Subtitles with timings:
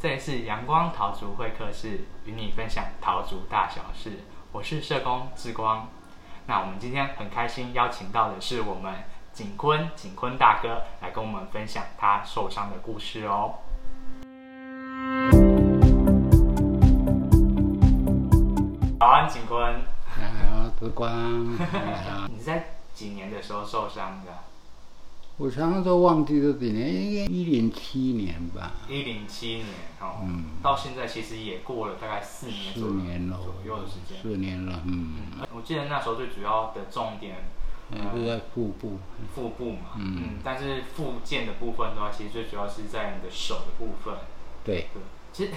[0.00, 4.20] 这里是阳光桃竹会客室，与你分享桃竹大小事。
[4.52, 5.88] 我是社工志光。
[6.46, 8.94] 那我们今天很开心邀请到的是我们
[9.32, 13.54] 景坤，景坤大哥来跟我们分享他受伤的故事哦。
[19.00, 19.82] 早安，景坤。
[20.06, 21.58] 好，志光。
[22.28, 24.32] 你 在几年的时候受伤的？
[25.38, 28.72] 我常常都忘记这几年，应该一零七年吧。
[28.88, 29.66] 一零七年
[30.00, 34.20] 哦，嗯，到现在其实也过了大概四年四年左右的时间。
[34.20, 35.14] 四年了，嗯。
[35.54, 37.36] 我记得那时候最主要的重点，
[38.12, 38.98] 是在腹部。
[39.32, 44.18] 腹部嘛，嗯，但是附件的部分的话，其实最主要是在你的手的部分。
[44.64, 44.88] 对。
[44.92, 45.02] 对。
[45.32, 45.52] 其实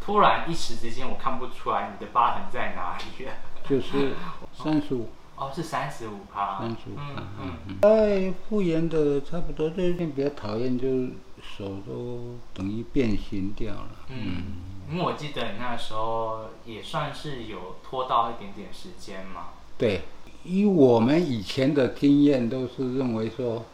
[0.00, 3.28] 突然一时之间，我看不出来你的疤痕在哪里。
[3.68, 4.14] 就是
[4.54, 5.10] 三十五。
[5.38, 6.58] 哦，是三十五趴。
[6.58, 7.76] 三十五趴，嗯嗯。
[7.80, 13.90] 在复原的差不多，最近比较讨厌，就是手都等于变形掉了。
[14.08, 14.42] 嗯，
[14.90, 19.50] 因为我记得你那时候也算是有拖到一点点时间嘛。
[19.78, 20.02] 对，
[20.42, 23.64] 以我们以前的经验，都是认为说，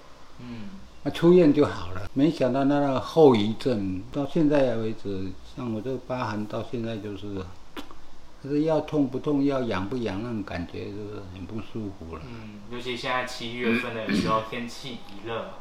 [0.41, 0.69] 嗯，
[1.03, 2.11] 那出院就好了。
[2.13, 7.43] 没想到那个后遗症，到现在为止，像我这个疤痕，到现在就是。
[8.45, 12.21] 可是要痛不痛，要痒不痒，那种感觉就是很不舒服了。
[12.27, 15.53] 嗯，尤其现在七月份的时候，天气一热，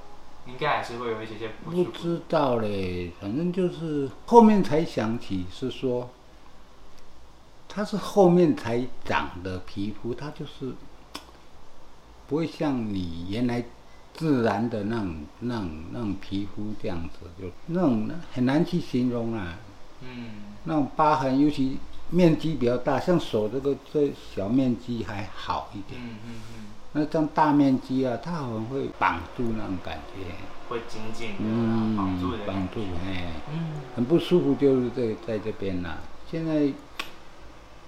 [0.45, 1.83] 应该还是会有一些些不舒服。
[1.85, 6.09] 不知道嘞，反正就是后面才想起是说，
[7.69, 10.73] 它是后面才长的皮肤，它就是
[12.27, 13.63] 不会像你原来
[14.13, 19.57] 自然的那种、那种、那种皮肤这样子，就那种很难去形容啊。
[20.01, 20.31] 嗯，
[20.65, 21.77] 那种疤痕，尤其。
[22.13, 25.99] 面积比较大，像手这个这小面积还好一点。
[25.99, 26.65] 嗯嗯嗯。
[26.93, 30.35] 那这样大面积啊，它好像会绑住那种感觉。
[30.69, 32.37] 会紧紧的嗯，绑住的。
[32.45, 33.33] 绑住，哎。
[33.51, 33.81] 嗯。
[33.95, 35.97] 很不舒服，就是在在这边呐。
[36.29, 36.71] 现在，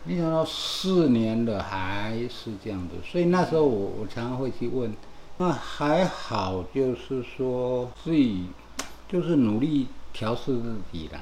[0.03, 4.91] 没想到四年了还是这样子，所以那时候我我常常会去问，
[5.37, 8.47] 那还好，就是说自己
[9.07, 11.21] 就是努力调试自己啦，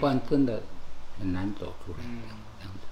[0.00, 0.62] 不然真的
[1.18, 2.04] 很难走出来。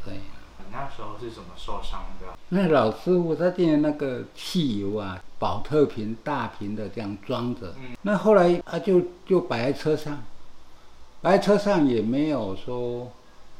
[0.08, 0.19] 对，
[0.58, 2.26] 你那时候是怎么受伤的？
[2.50, 7.74] 那老师傅他订那个汽油啊，保特瓶大瓶的这样装着。
[7.78, 7.96] 嗯。
[8.02, 10.22] 那后来啊，就就摆在车上，
[11.20, 13.12] 摆在车上也没有说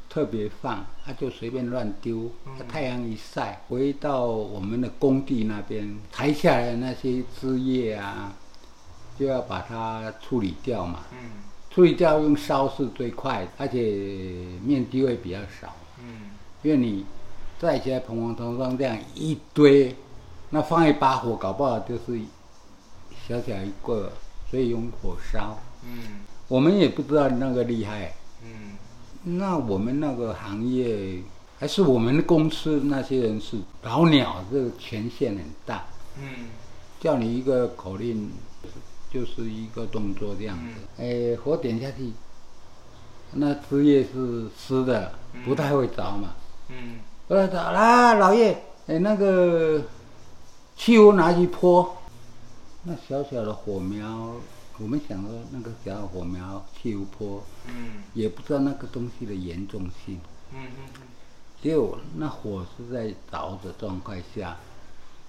[0.09, 2.31] 特别放，他就随便乱丢。
[2.45, 2.67] 嗯。
[2.67, 8.33] 太阳一晒，回到我们的工地那边，裁下来的那些枝叶啊，
[9.19, 11.01] 就要把它处理掉嘛。
[11.11, 11.29] 嗯。
[11.69, 13.79] 处理掉用烧是最快，而且
[14.65, 15.75] 面积会比较少。
[16.61, 17.05] 因为你
[17.57, 19.95] 在一些蓬蓬松松这样一堆，
[20.49, 22.19] 那放一把火，搞不好就是
[23.27, 24.11] 小小一个，
[24.49, 25.57] 所以用火烧。
[25.83, 28.13] 嗯，我们也不知道那个厉害。
[28.43, 28.77] 嗯，
[29.37, 31.21] 那我们那个行业，
[31.59, 35.85] 还是我们公司那些人是老鸟，这个权限很大。
[36.17, 36.47] 嗯，
[36.99, 38.31] 叫你一个口令，
[39.09, 41.03] 就是一个动作这样子。
[41.03, 42.11] 哎，火点下去，
[43.33, 45.13] 那枝叶是湿的，
[45.45, 46.35] 不太会着嘛。
[46.69, 49.81] 嗯，我说来，老叶，哎，那个
[50.77, 51.97] 汽油拿去泼，
[52.83, 54.35] 那小小的火苗，
[54.77, 60.19] 我们想说那个小火苗汽油泼，嗯，也不知道那个东西的严重性，
[60.53, 61.01] 嗯嗯嗯，
[61.61, 64.55] 结果那火是在着的状态下，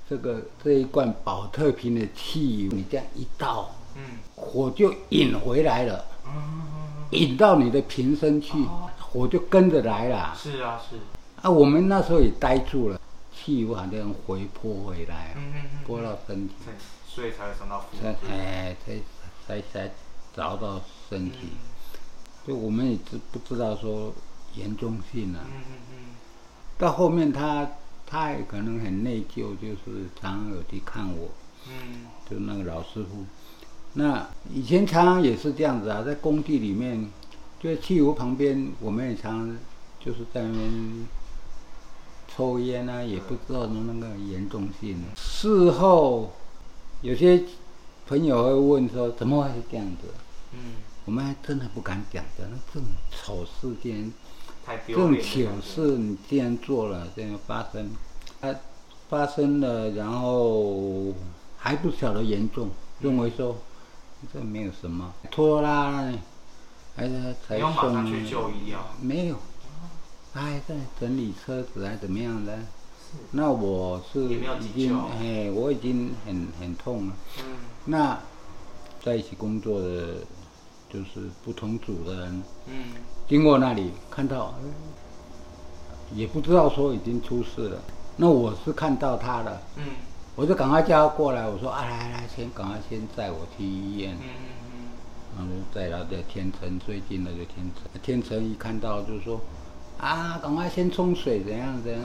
[0.09, 4.03] 这个这一罐保特瓶的汽油，你这样一倒，嗯，
[4.37, 6.63] 火就引回来了，嗯。
[7.11, 8.53] 引到你的瓶身去，
[9.01, 10.97] 火就跟着来了，是啊是。
[11.43, 13.01] 啊，我们那时候也呆住了，
[13.35, 15.35] 汽油好像回泼回来，
[15.87, 16.55] 泼到身体，
[17.09, 18.97] 所以才会伤到腹部，哎，才
[19.47, 19.91] 才才
[20.37, 20.79] 着到
[21.09, 21.49] 身体，
[22.47, 24.13] 就我们也知不知道说
[24.55, 25.41] 严重性啊？
[25.47, 25.97] 嗯嗯嗯。
[26.77, 27.67] 到后面他
[28.07, 31.31] 他也可能很内疚，就是常常有去看我，
[31.69, 33.25] 嗯，就那个老师傅，
[33.95, 37.11] 那以前常常也是这样子啊，在工地里面，
[37.59, 39.59] 就在汽油旁边，我们也常常
[39.99, 41.07] 就是在那边。
[42.37, 45.03] 抽烟啊，也不知道那个严重性。
[45.17, 46.33] 事后
[47.03, 47.43] 有些
[48.07, 50.15] 朋友会问说：“怎么会是这样子？”
[50.55, 52.49] 嗯，我们还真的不敢讲的。
[52.51, 54.13] 那这种丑事竟
[54.67, 57.91] 然，这种糗事你既然做了，这样发生，
[58.41, 58.55] 它，
[59.09, 61.15] 发生了，然后
[61.57, 63.57] 还不晓得严重，认为说
[64.33, 66.13] 这没有什么，拖拉，
[66.97, 68.95] 还是才送去就医啊？
[69.01, 69.37] 没有。
[70.33, 72.59] 他还在整理车子还怎么样的？
[73.33, 77.15] 那我是已经哎，我已经很很痛了。
[77.39, 77.45] 嗯。
[77.87, 78.17] 那
[79.03, 80.15] 在一起工作的
[80.89, 82.75] 就是不同组的人嗯
[83.29, 84.71] 经过那里，看到，哎
[86.15, 87.81] 也不知道说已经出事了。
[88.17, 89.85] 那我是看到他了，嗯
[90.37, 94.23] 我就赶快叫他过来，我说啊来来，先赶快先载我去医院嗯。
[94.23, 94.91] 嗯
[95.37, 99.41] 然后就载到在天成最近的就天成，天成一看到就是说，
[100.01, 102.03] 啊，赶快先冲水，怎样怎样，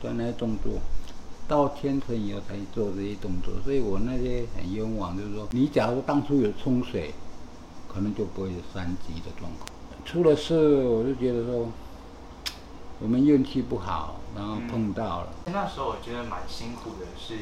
[0.00, 0.72] 做那些动作。
[1.48, 7.14] 到天成以后才做这些动作，所以我那些很冤枉，就是说，你假如当初有冲水，
[7.92, 9.68] 可能就不会有三级的状况。
[10.04, 11.68] 出了事，我就觉得说，
[13.00, 15.28] 我们运气不好，然后碰到了。
[15.46, 15.52] 嗯。
[15.52, 17.36] 那时候我觉得蛮辛苦的是，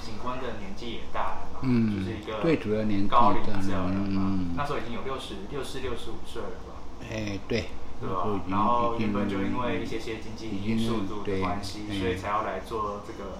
[0.00, 6.78] 警官的年纪也大了嘛，嗯就是一个最主要年纪高龄大了者了嘛，嗯那时候已经有六十六四六十五岁了吧。
[7.10, 7.66] 哎，对，
[8.00, 13.38] 对吧然后原本就因为一些些经济因素的对关系，嗯所以才要来做这个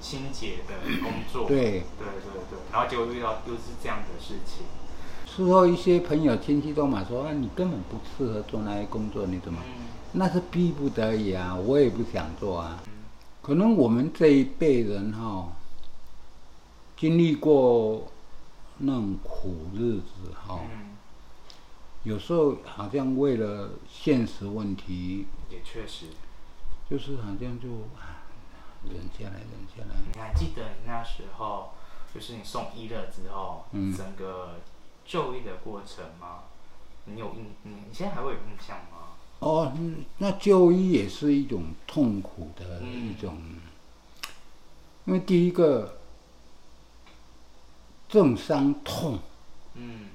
[0.00, 1.46] 清洁的工作。
[1.46, 4.64] 对对对对，然后结果遇到又是这样的事情。
[5.26, 9.60] 事后一些朋友亲戚都嘛说，啊，你根本不适合做那些工作，你怎么？
[9.66, 12.80] 嗯那是逼不得已啊，我也不想做啊。
[12.86, 12.92] 嗯
[13.42, 15.48] 可能我们这一辈人哈、
[16.96, 18.06] 经历过
[18.78, 20.89] 那种苦日子哈、嗯，
[22.04, 26.06] 有时候好像为了现实问题，也确实。
[26.88, 28.24] 就是好像就啊
[28.84, 29.94] 忍下来，忍下来。
[30.12, 31.70] 你还记得你那时候，
[32.12, 34.56] 就是你送医了之后，嗯整个
[35.04, 36.44] 就医的过程吗？
[37.04, 39.14] 你有印，你你现在还会有印象吗？
[39.38, 43.38] 哦，嗯那就医也是一种痛苦的嗯一种，
[45.04, 45.98] 因为第一个
[48.08, 49.20] 重伤痛，
[49.74, 50.08] 嗯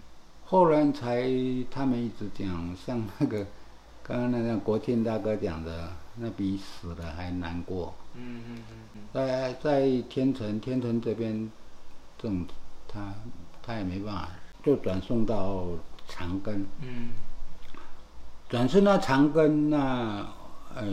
[0.46, 1.28] 后来才
[1.72, 3.46] 他们一直讲，像那个
[4.04, 7.94] 刚刚那个国庆大哥讲的，那比死了还难过。
[8.16, 11.52] 嗯嗯嗯嗯在在天成天成这边，
[12.18, 12.46] 这种
[12.88, 13.14] 他
[13.64, 14.30] 他也没办法，
[14.64, 15.66] 就转送到
[16.08, 16.64] 长庚。
[16.82, 17.10] 嗯
[18.48, 20.28] 转送到长庚那，
[20.76, 20.86] 呃，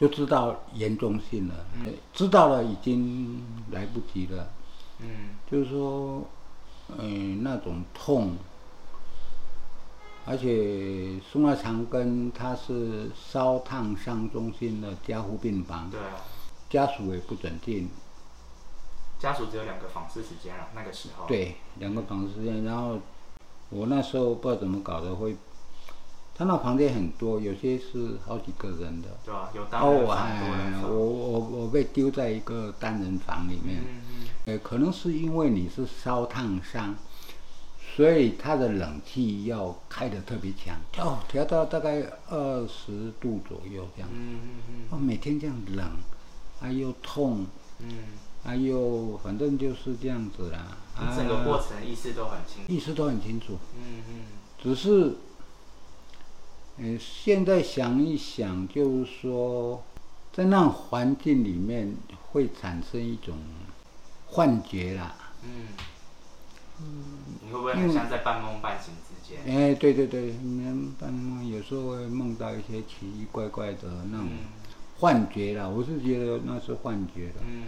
[0.00, 1.54] 就知道严重性了。
[1.76, 4.48] 嗯知道了已经来不及了。
[5.00, 5.06] 嗯
[5.50, 6.26] 就是说，
[6.88, 7.04] 呃，
[7.40, 8.36] 那种痛，
[10.26, 16.20] 而且送到长庚，它是烧烫伤中心的加护病房，对啊，
[16.68, 17.88] 家属也不准进。
[19.18, 21.26] 家属只有两个访视时间了，那个时候。。
[21.26, 22.98] 对，两个访视时间，然后
[23.70, 25.34] 我那时候不知道怎么搞的，会，
[26.36, 29.08] 他那房间很多，有些是好几个人的。
[29.24, 36.96] 对啊，有单哦，人我房多人哎，我我我被丢在一个单人房里面，嗯嗯呃，可能是因为你是烧烫伤，
[37.94, 44.10] 所以它的冷气要开得特别强，哦，调到大概二十度左右这样。
[44.12, 45.86] 嗯嗯嗯哦，每天这样冷，
[46.60, 47.46] 啊又痛，
[47.78, 47.86] 嗯
[48.44, 50.76] 啊又反正就是这样子啦。
[51.16, 52.72] 整个过程意识都很清楚。
[52.72, 54.14] 意识都很清楚，嗯嗯
[54.60, 55.14] 只是，
[56.78, 59.82] 呃，现在想一想，就是说，
[60.32, 61.94] 在那环境里面
[62.30, 63.36] 会产生一种
[64.26, 65.14] 幻觉啦。
[65.44, 65.68] 嗯。
[67.46, 69.38] 你会不会很像在半梦半醒之间？
[69.46, 74.38] 哎，对对对，你们半梦有时候会梦到一些奇奇怪怪的那种嗯
[74.98, 75.68] 幻觉啦。
[75.68, 77.34] 我是觉得那是幻觉的。
[77.46, 77.62] 嗯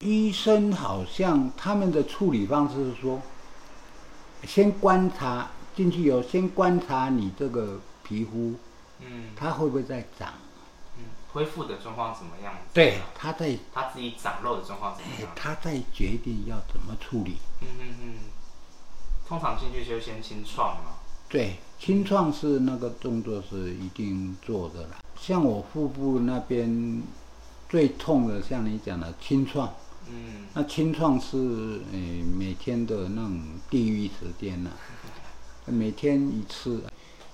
[0.00, 3.20] 医生好像他们的处理方式是说，
[4.44, 7.80] 先观察进去以后，先观察你这个
[8.10, 8.54] 皮肤
[8.98, 10.34] 嗯它会不会在长。
[10.98, 12.52] 嗯，恢复的状况怎么样？
[12.74, 15.30] 对，它在它自己长肉的状况怎么样？
[15.36, 17.36] 它在决定要怎么处理。
[17.60, 18.14] 嗯嗯嗯。
[19.28, 20.94] 通常进去就先清创嘛。
[21.28, 24.96] 对，清创是那个动作是一定做的啦。
[25.16, 27.02] 像我腹部那边
[27.68, 29.72] 最痛的，像你讲的清创，
[30.08, 31.98] 嗯那清创是呃
[32.36, 33.40] 每天的那种
[33.70, 34.70] 地狱时间呐、
[35.66, 36.82] 每天一次，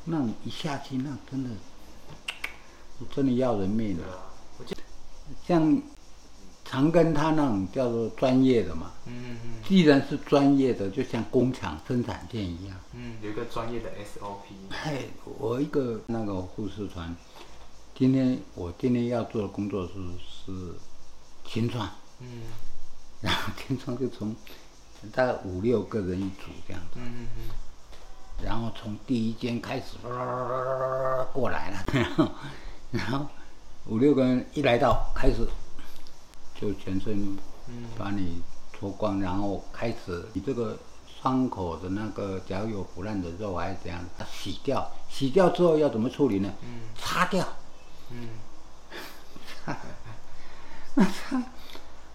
[0.07, 1.51] 那种一下去那真的
[3.15, 4.05] 真的要人命了。
[5.45, 5.83] 像
[6.65, 12.77] 长庚他那种叫做专业的嘛，嗯嗯嗯既然是专业的，就像工厂生产线一样。
[12.93, 14.55] 嗯，有一个专业的 SOP。
[14.71, 15.05] 哎，
[15.39, 17.15] 我一个那个护士团，
[17.95, 19.93] 今天我今天要做的工作是
[20.47, 20.75] 是
[21.45, 21.89] 清创，
[22.21, 22.43] 嗯
[23.21, 24.35] 然后清创就从
[25.13, 27.66] 大概五六个人一组这样子，嗯嗯嗯。
[28.75, 29.97] 从第一间开始
[31.33, 32.29] 过来了，然后
[32.91, 33.27] 然后
[33.87, 35.47] 五六个人一来到开始
[36.59, 37.37] 就全身
[37.69, 38.43] 嗯把你
[38.73, 40.77] 脱光，然后开始你这个
[41.23, 46.53] 伤口的那个，假如有腐烂的肉还是怎样，洗掉，洗掉之后要怎么处理呢？
[46.97, 47.47] 擦掉，
[48.11, 48.29] 嗯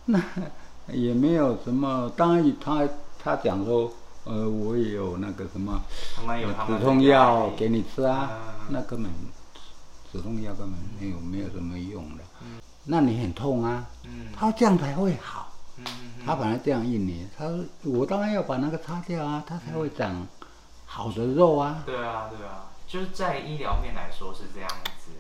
[0.06, 0.22] 那
[0.88, 2.12] 也没有什么。
[2.18, 2.88] 当然他
[3.24, 3.92] 他讲说
[4.24, 5.82] 呃，我也有那个什么
[6.68, 9.12] 止痛药给你吃啊嗯，那根本
[10.12, 12.24] 止痛药根本没有没有什么用的。
[12.84, 15.54] 那你很痛啊，嗯他这样才会好。
[16.24, 20.28] 他本来这样一年，他说我当然要把那个擦掉啊，他才会长
[20.86, 21.82] 好的肉啊。
[21.86, 25.12] 对啊对啊，就是在医疗面来说是这样子。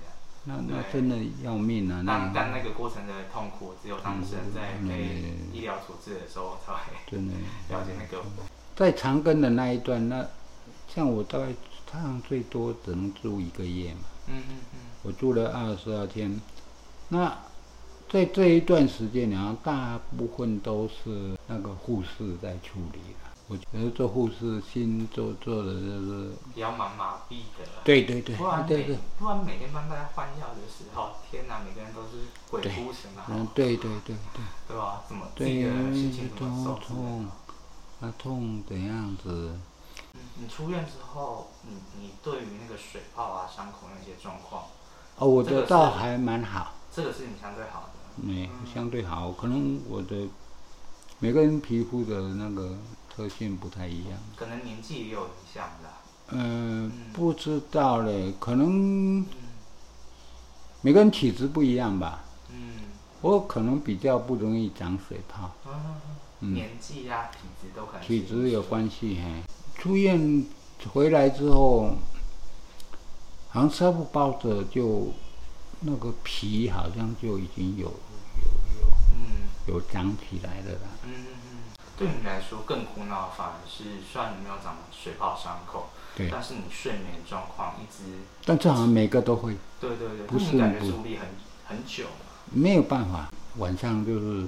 [0.43, 2.01] 那那真的要命啊！
[2.03, 7.33] 那但那那个过程的痛苦，只有当事人在被医疗处置的时候才会真的
[7.69, 8.23] 了解那个。
[8.81, 10.25] 在长庚的那一段，那
[10.91, 11.53] 像我大概
[11.85, 16.41] 他好像最多只能住一个月嘛，嗯嗯嗯我住了二十二天。
[17.09, 17.37] 那
[18.09, 23.29] 在这一段时间然后大部分都是那个护士在处理的。
[23.47, 27.67] 我觉得做护士心做做的就是，比较蛮麻痹的。
[27.83, 28.83] 对对对不然每
[29.19, 34.41] 不然每天帮大家换药的时候，天哪，每个人都是鬼哭神啊，嗯对对对对。
[34.69, 35.03] 对吧？
[35.07, 37.31] 怎么自己对，的心情怎么痛受
[38.01, 39.53] 那痛怎样子？
[40.13, 44.63] 嗯你出院之后，你你对于那个水泡啊、伤口那些状况，
[45.17, 47.89] 哦，我的倒还蛮好，这个是你相对好的。
[48.23, 49.31] 嗯，相对好。
[49.31, 50.27] 可能我的
[51.19, 52.75] 每个人皮肤的那个
[53.09, 54.19] 特性不太一样。
[54.35, 55.89] 可能年纪也有影响的。
[56.29, 59.25] 嗯，不知道嘞，可能嗯
[60.81, 62.23] 每个人体质不一样吧。
[62.49, 62.89] 嗯
[63.21, 69.19] 我可能比较不容易长水泡，嗯，嗯年纪呀、体质都可能是体质有关系。
[69.23, 69.43] 嘿，
[69.81, 70.45] 出院
[70.91, 71.95] 回来之后，
[73.49, 75.13] 好像纱布包着就
[75.81, 77.93] 那个皮好像就已经有
[79.11, 80.89] 嗯有长起来了啦。
[81.05, 81.57] 嗯嗯嗯，
[81.97, 91.27] 对你来说更苦恼，反而是虽然你没有长水泡伤口，对，但是你睡眠状况一直，但这好像每个都会，对对对，不是感觉不处理很
[91.67, 92.05] 很久。
[92.53, 94.47] 没有办法，晚上就是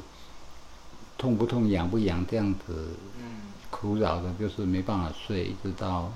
[1.23, 3.23] 痛不痛、痒不痒这样子嗯。
[3.69, 6.11] 苦扰的，就是没办法睡，一直到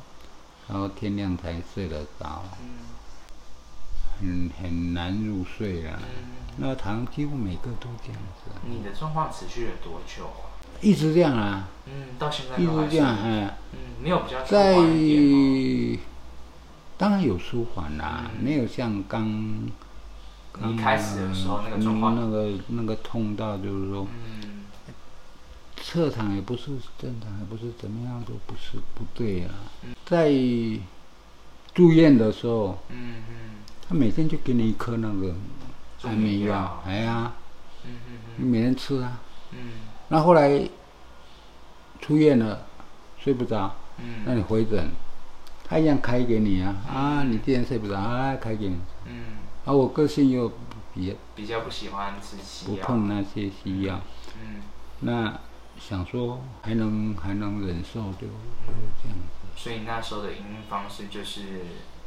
[0.67, 2.67] 然后天亮才睡得着，嗯。
[4.19, 5.97] 很很难入睡啊。
[6.01, 10.43] 嗯，那好像几乎每个都这样子，你的状况持续了多久啊？
[10.81, 14.75] 一直这样啊，嗯，到现在一直这样，哎，嗯，没有比较舒在？
[16.97, 18.43] 当然有舒缓啦，嗯。
[18.43, 19.25] 没有像刚
[20.59, 24.05] 你一开始的时候那个状况，嗯那个那个痛到就是说。
[24.05, 24.37] 嗯
[25.89, 26.65] 侧躺也不是
[27.00, 29.51] 正常，也不是怎么样，都不是不对啊
[29.86, 29.96] 嗯。
[30.06, 30.29] 在
[31.74, 33.36] 住院的时候，嗯嗯
[33.88, 35.34] 他每天就给你一颗那个
[36.03, 37.32] 安眠药哎呀，
[37.86, 39.22] 嗯嗯你每天吃啊。
[39.53, 39.60] 嗯
[40.10, 40.62] 那后来
[42.01, 42.65] 出院了，
[43.17, 44.89] 睡不着，嗯那你回诊，
[45.63, 46.75] 他一样开给你啊。
[46.86, 48.75] 啊，你既然睡不着，啊，开给你。
[49.06, 49.24] 嗯，
[49.63, 50.51] 啊，我个性又
[50.96, 54.01] 也比较不喜欢吃西药不药，碰那些西药，
[54.41, 54.62] 嗯，
[55.00, 55.39] 那
[55.79, 59.48] 想说还能还能忍受就就这样子。
[59.55, 61.41] 所以那时候的应对方式就是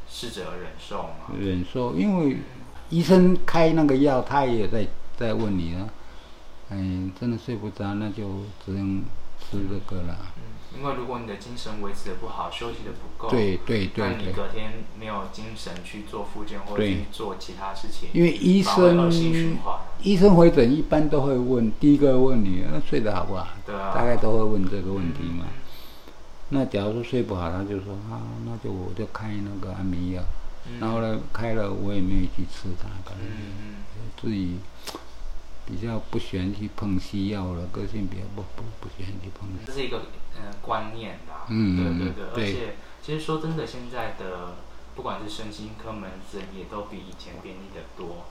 [0.09, 2.37] 试着忍受嘛，忍受，因为
[2.89, 4.87] 医生开那个药，他也在
[5.17, 5.89] 在问你啊，
[6.69, 6.77] 哎，
[7.19, 9.03] 真的睡不着，那就只能
[9.39, 10.17] 吃这个了。
[10.37, 10.41] 嗯，
[10.77, 14.25] 因为如果你的精神维持的不好，休息的不够，对对那你对。
[14.25, 19.11] 对，隔天没有精神去做复健或者去做其他事情，因为医生，
[20.01, 23.47] 医生回诊一般都会问，第一个问你，那睡得好不好？
[23.65, 25.45] 对啊，大概都会问这个问题嘛。
[25.47, 25.57] 嗯。
[26.53, 30.23] 那假如说睡不好，他就说啊，那就我就开那个安眠药，
[30.67, 30.79] 嗯。
[30.79, 33.83] 然后呢开了我也没有去吃它，可能嗯
[34.21, 34.57] 自己
[35.65, 40.01] 比较不喜欢去碰西药了，个性比较不不不喜欢去碰嗯，这是一个
[40.35, 44.55] 呃观念啦，嗯对对对，而且其实说真的，现在的
[44.95, 48.25] 不管是身心科门诊也都比以前便利的多，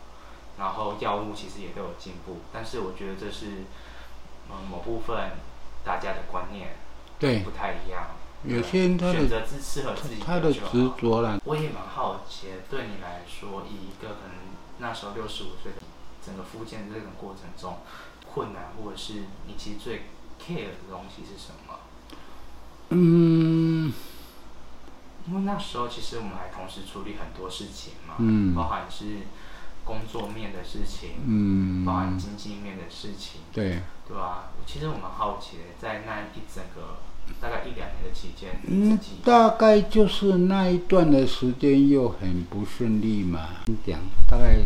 [0.59, 3.64] 然后药物其实也都有进步，但是我觉得这是
[4.50, 5.33] 嗯某部分
[5.85, 6.76] 大家的观念
[7.19, 7.40] 对。
[7.40, 8.11] 不太一样，
[8.45, 14.37] 有对些人他的选择自适合自己他的执着啦，我也蛮好奇，对你来说，以一个可能
[14.78, 15.83] 那时候六十五岁的
[16.25, 17.78] 整个复健这种过程中，
[18.33, 20.04] 困难或者是你其实最
[20.40, 21.69] care 的东西是什么？
[22.90, 23.92] 嗯。
[25.28, 28.54] 因为那时候其实我们还同时处理很多事情嘛，嗯。
[28.54, 29.04] 包含是
[29.85, 31.85] 工作面的事情，嗯。
[31.85, 36.99] 包，含经济面的事情，对，对吧、其实我们好奇的，在那一整个
[37.40, 43.49] 大概一两年的期间，嗯，大概就是那一段的时间又很不顺利嘛，
[43.87, 44.59] 讲大概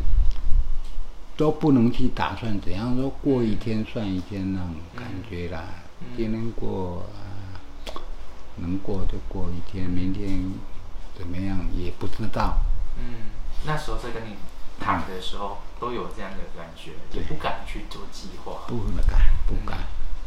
[1.37, 5.64] 都不能去打算怎样说过一天算一天那种感觉啦，
[6.00, 6.07] 嗯。
[6.16, 7.34] 今天过啊，
[8.56, 10.52] 能过就过一天，明天
[11.16, 12.58] 怎么样也不知道。
[12.99, 13.30] 嗯，
[13.64, 14.37] 那时候在跟你
[14.80, 19.78] 谈的时候，都有这样的感觉，也不敢去做计划，不敢，不敢。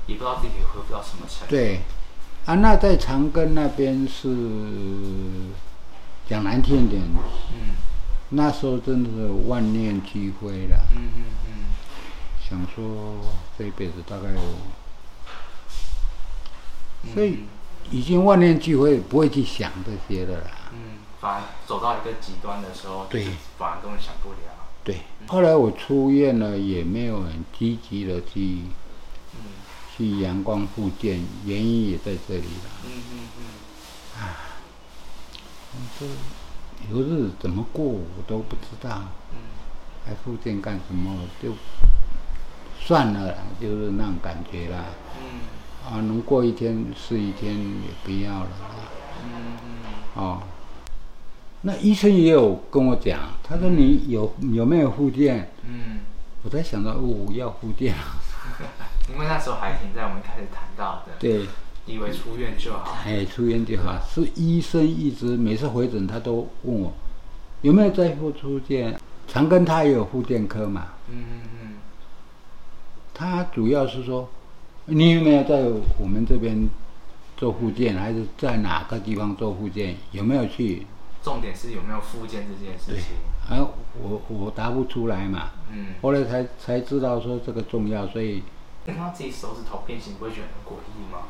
[0.08, 1.50] 也不知道自己可以恢复到什么程度。
[1.50, 1.82] 对，
[2.46, 4.28] 啊，那在长庚那边是
[6.30, 7.02] 讲难听点，
[7.52, 7.76] 嗯
[8.30, 10.78] 那时候真的是万念俱灰了。
[10.96, 11.54] 嗯嗯嗯
[12.42, 13.22] 想说
[13.58, 14.30] 这一辈子大概
[17.14, 17.40] 所以
[17.92, 20.52] 已经万念俱灰，不会去想这些的啦。
[20.74, 23.26] 嗯，反而走到一个极端的时候，对
[23.58, 24.38] 反而根本想不了。
[24.84, 28.62] 对，后来我出院了，也没有很积极的去
[29.36, 29.42] 嗯
[29.96, 32.70] 去阳光复健，原因也在这里了。
[32.86, 34.38] 嗯嗯嗯啊，
[36.00, 36.06] 这
[36.92, 39.02] 有日子怎么过我都不知道，
[39.32, 39.38] 嗯
[40.06, 41.20] 还复健干什么？
[41.44, 41.52] 就
[42.80, 44.86] 算了啦，就是那种感觉啦。
[45.90, 48.76] 嗯啊，能过一天是一天，也不要了啦。
[49.24, 49.30] 嗯
[49.64, 50.42] 嗯哦，
[51.62, 55.52] 那医生也有跟我讲，他说你有有没有复健？
[55.66, 56.00] 嗯，
[56.44, 58.20] 我在想到哦，要复健啊。
[59.10, 61.46] 因为那时候还停在我们开始谈到的，对，
[61.86, 62.98] 以为出院就好。
[63.06, 64.00] 哎，出院就好。
[64.10, 66.92] 是医生一直每次回诊，他都问我
[67.62, 69.00] 有没有在复出健。
[69.28, 71.74] 长庚他也有复健科嘛，嗯嗯嗯
[73.14, 74.30] 他主要是说
[74.90, 75.64] 你有没有在
[75.98, 76.70] 我们这边
[77.36, 79.98] 做复健，还是在哪个地方做复健？
[80.12, 80.88] 有没有去？
[81.22, 83.18] 重点是有没有复健这件事情。
[83.50, 83.68] 啊，
[84.02, 85.52] 我我答不出来嘛。
[85.74, 88.42] 嗯，后来才才知道说这个重要，所以
[88.86, 91.24] 看到自己手指头变形，不会觉得很诡异吗？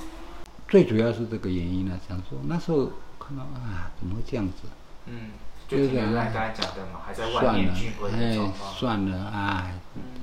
[0.67, 1.99] 最主要是这个原因呢。
[2.07, 4.69] 想说那时候看到啊，怎么会这样子？
[5.07, 5.31] 嗯，
[5.67, 8.73] 就是原来刚才讲的嘛，还在万算了念俱灰，的哎状，况。
[8.75, 9.71] 算了啊，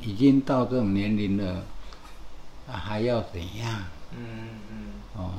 [0.03, 1.65] 已经到这种年龄了，
[2.75, 3.85] 啊、还要怎样？
[4.11, 4.19] 嗯
[4.69, 4.77] 嗯
[5.17, 5.31] 哦，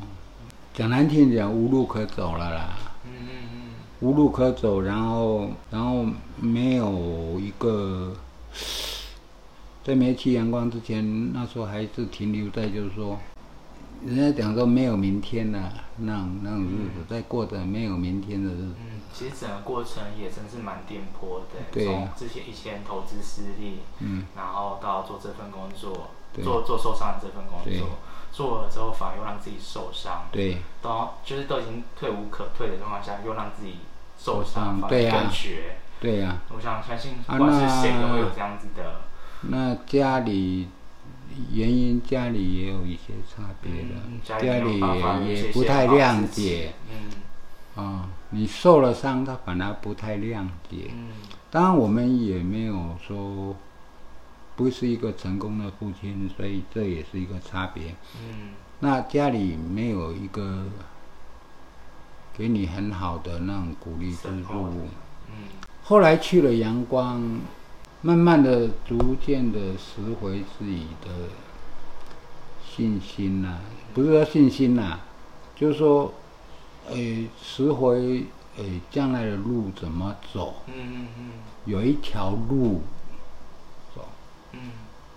[0.73, 3.61] 讲难听点，无路可走了啦，嗯嗯嗯。
[3.99, 6.05] 无路可走，然后然后
[6.37, 8.15] 没有一个，
[9.83, 13.19] 在没去阳光之前，那时候还是停留在就是说，
[14.05, 18.75] 人家讲说没有明天了、那种那种日子，在过着没有明天的日子。
[18.79, 25.99] 嗯，其实整个过程也真是蛮颠簸的，对从之前以前投资失利，嗯，然后到做这份工作，对
[26.43, 27.97] 做做受伤的这份工作，
[28.31, 30.57] 做了之后反而又让自己受伤，对。
[30.81, 33.77] 都就是都已经退无可退的状况下，又让自己
[34.17, 35.77] 受受伤对啊更绝。
[35.99, 39.01] 对呀、我想相信，啊不管是谁那都会有这样子的，
[39.41, 40.67] 那家里
[41.51, 47.11] 原因家里也有一些差别的，嗯，家里没有里办法有一也不太谅解，嗯。
[47.75, 50.91] 啊、你受了伤，他反而不太谅解。
[50.93, 51.09] 嗯。
[51.49, 53.55] 当然，我们也没有说
[54.55, 57.95] 不是一个成功的父亲，所以这也是一个差别。
[58.21, 60.65] 嗯那家里没有一个
[62.37, 64.87] 给你很好的那种鼓励之 Support 路。
[65.29, 65.33] 嗯
[65.83, 67.21] 后来去了阳光，
[68.01, 71.29] 慢慢的、逐渐的拾回自己的
[72.67, 73.59] 信心呐、
[73.93, 74.99] 不是说信心呐、
[75.55, 76.11] 就是说，
[76.89, 78.25] 诶，拾回
[78.57, 81.29] 诶将来的路怎么走，嗯嗯嗯
[81.65, 82.94] 有一条路走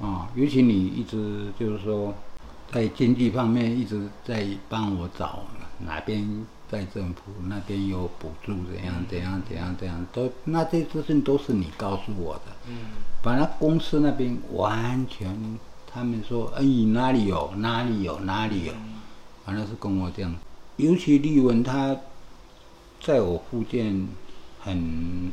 [0.01, 2.14] 嗯啊、尤其你一直就是说，
[2.70, 5.40] 在经济方面一直在帮我找
[5.79, 12.53] 哪边在政府那边有补助，怎样怎样怎样怎样，都那这些资讯都是你告诉我的。
[12.68, 12.77] 嗯
[13.22, 15.59] 反正公司那边完全，
[15.92, 19.01] 他们说，哎，哪里有哪里有哪里有，嗯
[19.44, 20.33] 反正是跟我这样。
[20.77, 21.96] 尤其丽文他，
[23.01, 24.07] 在我附件
[24.61, 25.33] 很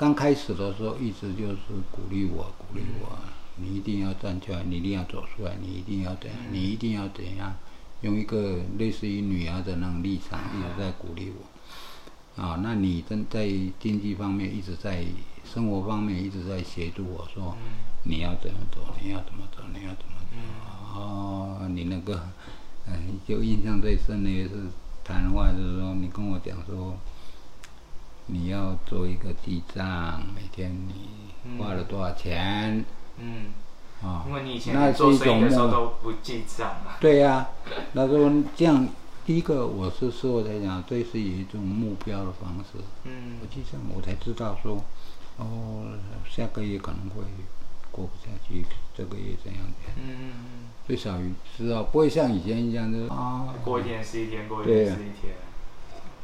[0.00, 1.58] 刚开始的时候，一直就是
[1.90, 3.18] 鼓励我，鼓励我，
[3.56, 7.54] 你一定要站起来，你一定要走出来，你一定要怎样，你一定要怎样，
[8.00, 12.42] 用一个类似于女儿的那种立场，一直在鼓励我。
[12.42, 13.46] 啊，那你真在
[13.78, 15.04] 经济方面一直在
[15.44, 17.54] 生活方面一直在协助我说，
[18.04, 20.98] 你要怎么走，你要怎么走，你要怎么走。
[20.98, 22.26] 哦，你那个，
[22.86, 24.52] 嗯，就印象最深的也是
[25.04, 26.96] 谈话，就是说你跟我讲说，
[28.32, 32.84] 你要做一个记账，每天你花了多少钱？
[33.18, 33.46] 嗯，
[34.02, 34.24] 啊？
[34.28, 37.48] 因为你以前做生意的时候都不记账嘛，对呀、
[37.92, 38.86] 那时候这样，
[39.26, 42.78] 第一个我是事后才讲，这是一种目标的方式。
[43.04, 43.38] 嗯。
[43.42, 44.82] 我记账，我才知道说，
[45.36, 47.24] 哦，下个月可能会
[47.90, 48.64] 过不下去，
[48.94, 50.32] 这个月怎样怎样，嗯嗯
[50.86, 51.18] 最少
[51.56, 55.34] 知道，不会像以前一样就是啊嗯，，过一天是一天，过一天是一天。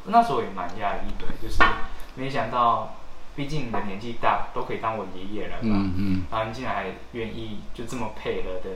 [0.08, 1.60] 那时候也蛮压抑的，就是
[2.16, 2.94] 没想到，
[3.36, 8.70] 毕竟你的年纪大，都可以当我爷爷了嘛，嗯嗯，然后你竟然还愿意就这么配合的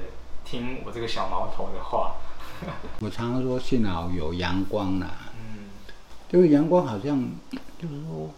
[0.44, 2.14] 听我这个小毛头的话，
[3.00, 5.70] 我常常说幸好有阳光啦，嗯。
[6.28, 7.18] 就是阳光好像
[7.78, 8.30] 就是说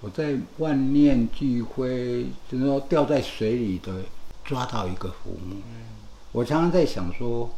[0.00, 4.02] 我在万念俱灰，就是说掉在水里的
[4.44, 5.56] 抓到一个浮木。
[5.56, 5.86] 嗯。
[6.32, 7.50] 我常常在想说，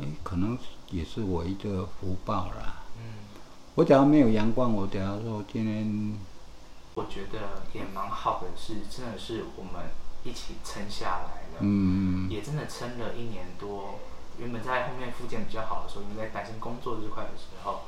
[0.00, 0.56] 哎，可能
[0.90, 2.82] 也是我一个福报啦。
[2.96, 3.02] 嗯，
[3.76, 6.18] 我假如没有阳光，我假如说今天，
[6.94, 9.90] 我觉得也蛮好的是，真的是我们
[10.24, 13.98] 一起撑下来了，嗯，也真的撑了一年多。
[14.38, 17.82] 原本在后面复健比较好的时候，因为在担心工作这块的时候，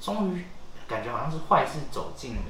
[0.00, 0.46] 终于
[0.88, 2.42] 感觉好像是坏事走近了，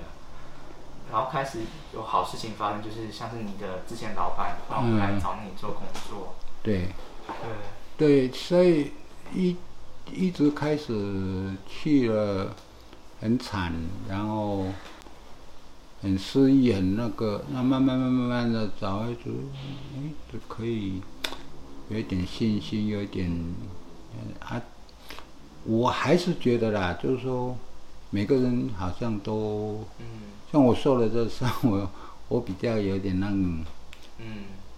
[1.12, 1.59] 然后开始
[1.93, 6.88] 有好事情发生，就是像是你的之前老板让我们来找你做工作，对。
[7.99, 8.93] 对，对，所以
[9.35, 9.55] 一
[10.11, 12.57] 一直开始去了，
[13.21, 13.73] 很惨，
[14.09, 14.67] 然后
[16.03, 19.31] 很失意，很那个，那慢慢慢慢慢的找一组，
[19.95, 21.01] 哎，就可以
[21.89, 23.31] 有一点信心，有一点，
[24.41, 24.63] 呃啊，
[25.65, 27.57] 我还是觉得啦，就是说
[28.11, 29.85] 每个人好像都。
[29.99, 30.07] 嗯
[30.51, 31.89] 像我受了这伤，我
[32.27, 33.65] 我比较有点那种
[34.19, 34.27] 嗯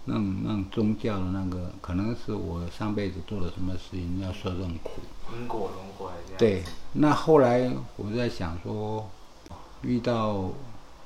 [0.05, 5.01] 那种那种宗教的那个，可能是我上辈子做了什么事情要受这种苦。
[5.33, 6.63] 因果轮回对，
[6.93, 9.09] 那后来我在想说，
[9.81, 10.49] 遇到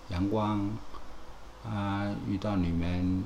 [0.09, 0.69] 阳光
[1.63, 3.23] 啊，遇到你们，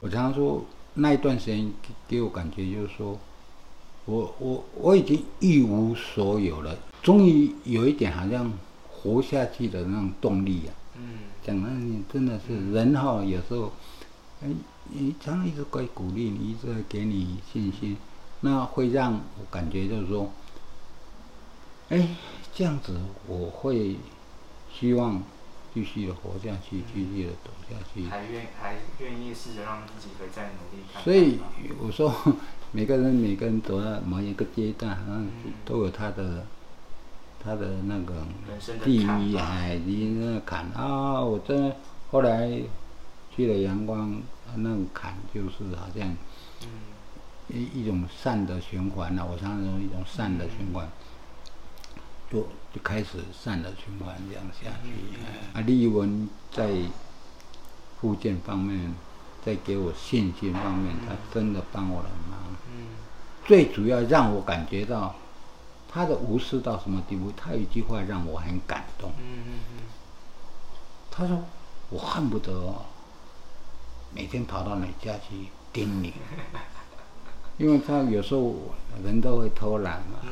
[0.00, 3.16] 我常常说那一段时间给给我感觉就是说，
[4.06, 8.52] 我我我已经一无所有了，终于有一点好像
[8.90, 10.74] 活下去的那种动力啊。
[10.96, 13.72] 嗯讲了，你真的是人哈，有时候，
[14.44, 14.48] 哎，
[14.88, 17.96] 你常常一直会鼓励你，一直在给你信心，
[18.40, 20.30] 那会让我感觉就是说，
[21.90, 22.16] 哎，
[22.52, 23.96] 这样子我会
[24.72, 25.22] 希望
[25.72, 28.04] 继续的活下去，继续的走下去。
[28.08, 31.38] 还愿还愿意试着让自己可以再努力看看所以
[31.80, 32.12] 我说，
[32.72, 35.26] 每个人每个人走到某一个阶段，好像
[35.64, 36.44] 都有他的
[37.42, 38.26] 他的那个
[38.84, 41.20] 地坎吧狱哎，你那个坎啊！
[41.20, 41.76] 我真的
[42.10, 42.60] 后来
[43.34, 44.20] 去了阳光，
[44.56, 46.16] 那种坎就是好像
[46.62, 46.68] 嗯
[47.48, 50.86] 一一种善的循环了、我常常说一种善的循环，
[52.30, 52.40] 就
[52.74, 55.58] 就开始善的循环这样下去。
[55.58, 56.70] 啊，丽文在
[58.00, 58.92] 附件方面，
[59.44, 62.38] 在给我信心方面，他真的帮我了忙。
[62.68, 62.86] 嗯
[63.44, 65.16] 最主要让我感觉到
[65.88, 67.32] 他的无私到什么地步？
[67.36, 69.10] 他有一句话让我很感动。
[69.18, 69.82] 嗯嗯
[71.10, 71.42] 他说
[71.90, 72.84] ：“我恨不得哦
[74.14, 76.12] 每天跑到你家去盯你，
[77.58, 78.54] 因为他有时候
[79.04, 80.30] 人都会偷懒嘛，嗯。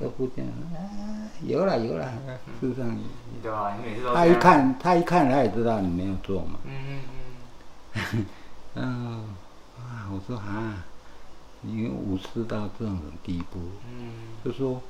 [0.00, 2.10] 都不这样啊，有了有了，
[2.58, 2.88] 事实上。
[2.88, 3.04] 嗯，
[3.42, 3.76] 对吧？
[3.76, 7.00] 你每次都他，一看他一看他也知道你没有做嘛，嗯嗯
[7.92, 8.26] 嗯。
[8.76, 9.24] 嗯
[9.78, 10.82] 啊，我说啊，
[11.60, 14.80] 你无视到这种地步，嗯，就说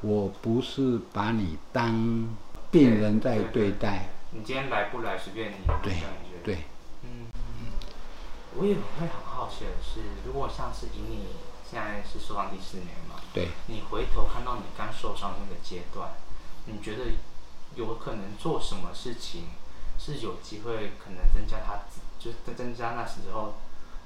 [0.00, 2.28] 我不是把你当
[2.70, 5.94] 病人在对待，你今天来不来随便你，对，
[6.44, 6.58] 对，嗯，
[8.58, 11.26] 我也会很好奇的是，如果像是以你
[11.68, 13.48] 现在是受伤第四年嘛，对。
[13.66, 16.10] 你回头看到你刚受伤的那个阶段，
[16.66, 17.04] 你觉得
[17.74, 19.48] 有可能做什么事情
[19.98, 21.80] 是有机会可能增加他，
[22.18, 23.54] 就是增增加那时候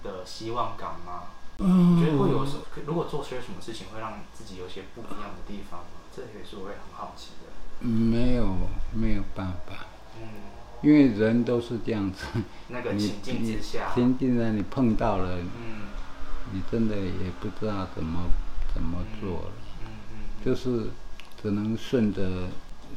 [0.03, 1.25] 的希望感吗？
[1.63, 2.63] 嗯你觉得会有什么？
[2.87, 5.87] 如果做些什么事情会让自己有些不一样的地方吗？
[6.15, 7.87] 这也是我会很好奇的。
[7.87, 8.57] 没有
[8.93, 9.87] 没有办法，
[10.19, 10.29] 嗯，
[10.83, 12.27] 因为人都是这样子。
[12.69, 15.89] 那个你情境之下，情境呢你碰到了，嗯。
[16.53, 18.23] 你真的也不知道怎么
[18.75, 20.91] 怎么做了，嗯嗯就是
[21.41, 22.49] 只能顺着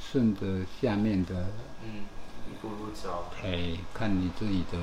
[0.01, 1.49] 顺着下面的，
[1.83, 2.01] 嗯，
[2.49, 3.25] 一步步走。
[3.43, 4.79] 哎，看你自己的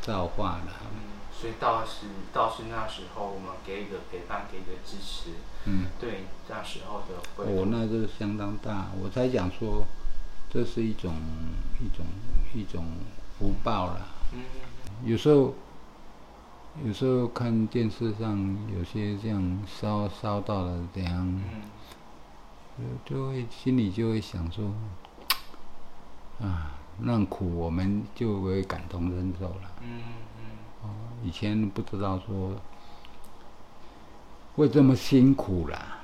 [0.00, 0.72] 造化了。
[0.94, 5.32] 嗯，所以倒是倒是那时候我们给予的陪伴，给予的支持，
[5.66, 9.84] 嗯，对那时候的回我、那就是相当大，我才讲说，
[10.50, 11.14] 这是一种
[11.80, 12.06] 一种
[12.54, 12.84] 一种
[13.38, 14.06] 福报了。
[14.32, 14.40] 嗯
[15.04, 15.52] 有时候，
[16.84, 21.62] 有时候看电视上有些这样烧烧到了怎样，嗯
[23.04, 24.72] 就就会心里就会想说，
[26.40, 29.72] 啊，那苦我们就会感同身受了。
[29.82, 30.00] 嗯
[30.84, 30.90] 嗯
[31.22, 32.54] 以前不知道说
[34.54, 35.95] 会这么辛苦啦。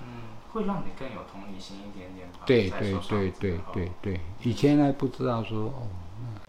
[0.52, 2.40] 嗯，会让你更有同理心一点点吧。
[2.46, 5.88] 对对对对对对，以前还不知道说哦，
[6.20, 6.40] 那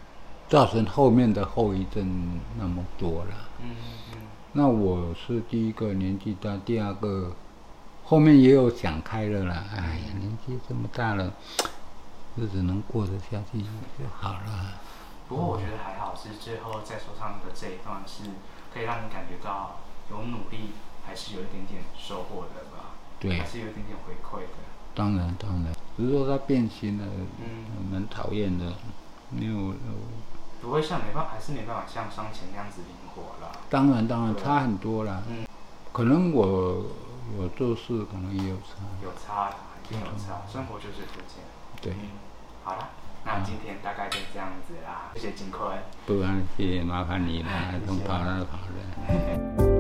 [0.50, 3.50] 造成后面的后遗症那么多了。
[3.62, 3.76] 嗯
[4.12, 4.18] 嗯
[4.56, 7.36] 那我是第一个年纪大，第二个
[8.04, 9.66] 后面也有想开了啦。
[9.72, 11.34] 哎呀，年纪这么大了，
[12.36, 14.74] 日子能过得下去就好了。
[15.28, 18.26] 不过我觉得还好，是最后在手上的这一段是
[18.72, 19.78] 可以让你感觉到
[20.12, 22.93] 有努力，还是有一点点收获的吧？
[23.24, 24.60] 对还是有一点点回馈的。
[24.94, 27.06] 当然当然，只是说他变形了，
[27.40, 28.74] 嗯，蛮讨厌的。
[29.32, 29.76] 没有，呃
[30.62, 33.52] 不会像没办法，还是没办法像伤前那样子灵活啦。
[33.70, 35.24] 当然当然差很多啦。
[35.30, 35.46] 嗯
[35.92, 36.86] 可能我
[37.38, 38.82] 我做事可能也有差。
[39.04, 39.50] 有差，
[39.86, 41.44] 一定有差，生活就是福建。
[41.82, 42.10] 对，嗯，
[42.64, 42.90] 好了，
[43.24, 45.78] 那今天大概就这样子啦，谢谢金坤。
[46.08, 47.50] 不然谢谢麻烦你了，
[47.86, 49.64] 从跑那跑的。